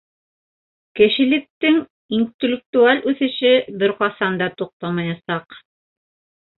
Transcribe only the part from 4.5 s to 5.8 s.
туҡтамаясаҡ.